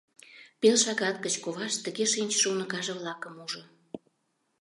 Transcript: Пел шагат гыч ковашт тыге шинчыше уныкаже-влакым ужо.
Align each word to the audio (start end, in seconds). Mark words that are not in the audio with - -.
Пел 0.59 0.75
шагат 0.83 1.15
гыч 1.25 1.35
ковашт 1.43 1.79
тыге 1.85 2.05
шинчыше 2.13 2.47
уныкаже-влакым 2.53 3.33
ужо. 3.45 3.63